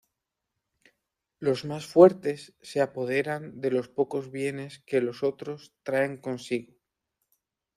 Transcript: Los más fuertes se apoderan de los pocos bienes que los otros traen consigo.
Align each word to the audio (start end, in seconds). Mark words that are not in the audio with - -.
Los 1.37 1.63
más 1.63 1.85
fuertes 1.85 2.55
se 2.63 2.81
apoderan 2.81 3.61
de 3.61 3.69
los 3.69 3.87
pocos 3.87 4.31
bienes 4.31 4.79
que 4.79 4.99
los 4.99 5.21
otros 5.21 5.75
traen 5.83 6.17
consigo. 6.17 6.73